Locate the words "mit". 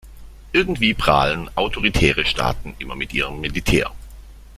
2.95-3.13